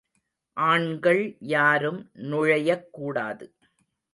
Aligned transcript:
ஆண்கள் 0.57 1.21
யாரும் 1.51 2.01
நுழையக்கூடாது. 2.23 3.47